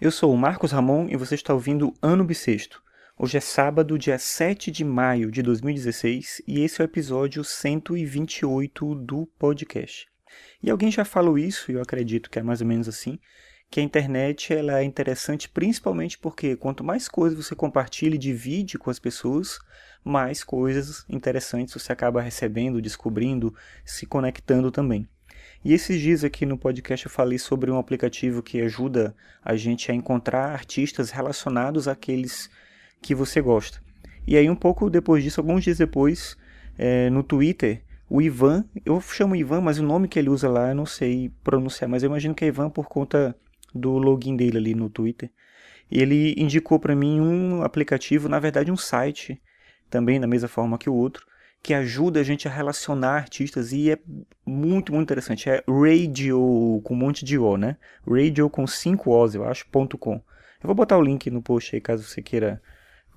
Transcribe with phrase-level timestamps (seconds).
[0.00, 2.80] Eu sou o Marcos Ramon e você está ouvindo Ano Bissexto.
[3.18, 8.94] Hoje é sábado, dia 7 de maio de 2016 e esse é o episódio 128
[8.94, 10.06] do podcast.
[10.62, 13.18] E alguém já falou isso, e eu acredito que é mais ou menos assim,
[13.68, 18.78] que a internet ela é interessante principalmente porque quanto mais coisas você compartilha e divide
[18.78, 19.58] com as pessoas,
[20.04, 23.52] mais coisas interessantes você acaba recebendo, descobrindo,
[23.84, 25.08] se conectando também.
[25.64, 29.14] E esses dias aqui no podcast eu falei sobre um aplicativo que ajuda
[29.44, 32.48] a gente a encontrar artistas relacionados àqueles
[33.02, 33.82] que você gosta.
[34.26, 36.36] E aí um pouco depois disso, alguns dias depois,
[36.78, 40.68] é, no Twitter, o Ivan, eu chamo Ivan, mas o nome que ele usa lá
[40.68, 43.36] eu não sei pronunciar, mas eu imagino que é Ivan por conta
[43.74, 45.30] do login dele ali no Twitter.
[45.90, 49.40] Ele indicou para mim um aplicativo, na verdade um site,
[49.90, 51.26] também da mesma forma que o outro,
[51.62, 53.98] que ajuda a gente a relacionar artistas e é
[54.46, 55.50] muito, muito interessante.
[55.50, 57.76] É radio com um monte de O, né?
[58.06, 60.14] Radio com 5 O's, eu acho, ponto .com.
[60.14, 62.62] Eu vou botar o link no post aí caso você queira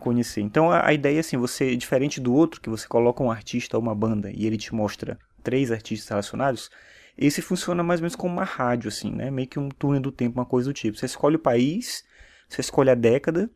[0.00, 0.40] conhecer.
[0.40, 3.76] Então a, a ideia é assim, você, diferente do outro, que você coloca um artista
[3.76, 6.70] ou uma banda e ele te mostra três artistas relacionados,
[7.16, 9.30] esse funciona mais ou menos como uma rádio, assim, né?
[9.30, 10.96] Meio que um túnel do tempo, uma coisa do tipo.
[10.96, 12.04] Você escolhe o país,
[12.48, 13.50] você escolhe a década,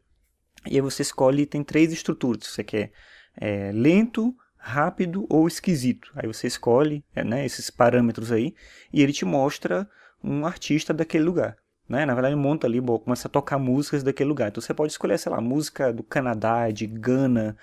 [0.67, 2.46] e aí você escolhe, tem três estruturas.
[2.46, 2.91] Você quer
[3.36, 6.12] é, lento, rápido ou esquisito.
[6.14, 8.55] Aí você escolhe é, né, esses parâmetros aí
[8.92, 9.88] e ele te mostra
[10.22, 11.56] um artista daquele lugar.
[11.88, 12.06] Né?
[12.06, 14.48] Na verdade, monta ali, começa a tocar músicas daquele lugar.
[14.48, 17.56] Então você pode escolher, sei lá, música do Canadá, de Gana,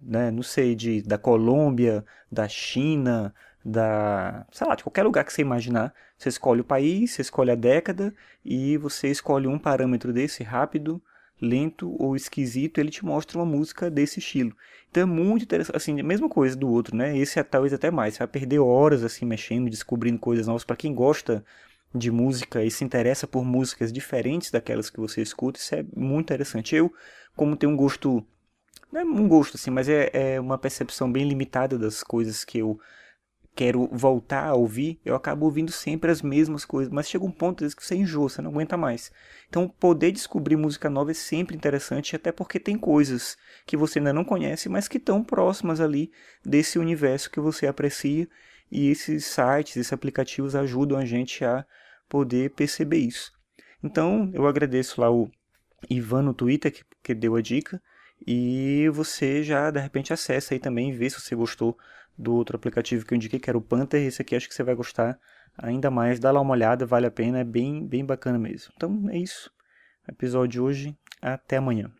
[0.00, 5.32] né, não sei, de, da Colômbia, da China, da, sei lá, de qualquer lugar que
[5.32, 5.92] você imaginar.
[6.16, 11.00] Você escolhe o país, você escolhe a década e você escolhe um parâmetro desse rápido,
[11.42, 14.56] lento ou esquisito, ele te mostra uma música desse estilo.
[14.88, 17.18] Então é muito interessante, assim, a mesma coisa do outro, né?
[17.18, 20.76] Esse é talvez até mais, você vai perder horas assim mexendo, descobrindo coisas novas para
[20.76, 21.44] quem gosta
[21.94, 26.26] de música e se interessa por músicas diferentes daquelas que você escuta, isso é muito
[26.26, 26.76] interessante.
[26.76, 26.92] Eu,
[27.36, 28.24] como tenho um gosto,
[28.90, 32.58] não é um gosto assim, mas é, é uma percepção bem limitada das coisas que
[32.58, 32.78] eu
[33.54, 37.64] quero voltar a ouvir, eu acabo ouvindo sempre as mesmas coisas, mas chega um ponto
[37.76, 39.12] que você enjoa, você não aguenta mais.
[39.48, 43.36] Então, poder descobrir música nova é sempre interessante, até porque tem coisas
[43.66, 46.10] que você ainda não conhece, mas que estão próximas ali
[46.44, 48.26] desse universo que você aprecia,
[48.70, 51.66] e esses sites, esses aplicativos ajudam a gente a
[52.08, 53.32] poder perceber isso.
[53.84, 55.30] Então, eu agradeço lá o
[55.90, 57.82] Ivan no Twitter que, que deu a dica,
[58.26, 61.76] e você já de repente acessa aí também vê se você gostou
[62.16, 64.02] do outro aplicativo que eu indiquei, que era o Panther.
[64.02, 65.18] Esse aqui acho que você vai gostar
[65.56, 66.18] ainda mais.
[66.18, 68.72] Dá lá uma olhada, vale a pena, é bem, bem bacana mesmo.
[68.76, 69.50] Então é isso.
[70.08, 70.98] Episódio de hoje.
[71.20, 71.90] Até amanhã.